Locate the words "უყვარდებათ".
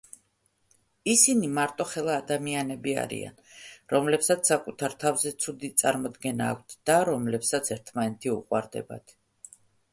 8.41-9.19